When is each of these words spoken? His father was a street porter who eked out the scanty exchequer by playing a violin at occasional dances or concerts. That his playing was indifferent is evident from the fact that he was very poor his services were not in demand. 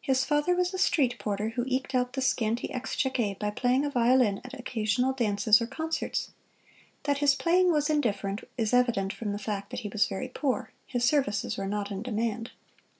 His 0.00 0.24
father 0.24 0.54
was 0.54 0.72
a 0.72 0.78
street 0.78 1.18
porter 1.18 1.48
who 1.48 1.64
eked 1.66 1.96
out 1.96 2.12
the 2.12 2.20
scanty 2.22 2.70
exchequer 2.72 3.34
by 3.34 3.50
playing 3.50 3.84
a 3.84 3.90
violin 3.90 4.40
at 4.44 4.54
occasional 4.54 5.12
dances 5.12 5.60
or 5.60 5.66
concerts. 5.66 6.30
That 7.02 7.18
his 7.18 7.34
playing 7.34 7.72
was 7.72 7.90
indifferent 7.90 8.44
is 8.56 8.72
evident 8.72 9.12
from 9.12 9.32
the 9.32 9.36
fact 9.36 9.70
that 9.70 9.80
he 9.80 9.88
was 9.88 10.06
very 10.06 10.28
poor 10.28 10.70
his 10.86 11.04
services 11.04 11.56
were 11.58 11.66
not 11.66 11.90
in 11.90 12.02
demand. 12.04 12.52